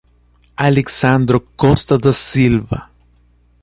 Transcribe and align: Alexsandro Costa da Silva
Alexsandro 0.57 1.39
Costa 1.55 1.95
da 1.95 2.11
Silva 2.11 2.89